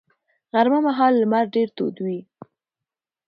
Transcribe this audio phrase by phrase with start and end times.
[0.51, 2.19] غرمه مهال لمر ډېر تود وي